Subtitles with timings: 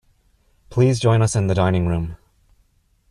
[0.71, 2.17] Please join us in the dining room.